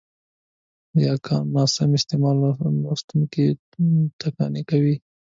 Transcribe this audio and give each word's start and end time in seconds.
د 0.93 0.95
یاګانو 1.07 1.53
ناسم 1.55 1.89
استعمال 1.97 2.35
لوستوونکی 2.83 3.45
ټکنی 4.19 4.61
کوي، 4.69 4.95